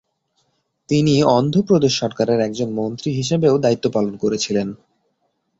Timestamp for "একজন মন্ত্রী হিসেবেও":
2.39-3.55